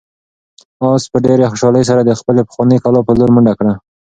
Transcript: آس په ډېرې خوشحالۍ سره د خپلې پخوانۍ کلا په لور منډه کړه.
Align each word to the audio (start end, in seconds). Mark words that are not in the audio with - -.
آس 0.91 1.03
په 1.11 1.17
ډېرې 1.25 1.45
خوشحالۍ 1.51 1.83
سره 1.89 2.01
د 2.03 2.11
خپلې 2.19 2.41
پخوانۍ 2.47 2.77
کلا 2.83 2.99
په 3.07 3.13
لور 3.19 3.29
منډه 3.35 3.53
کړه. 3.59 3.73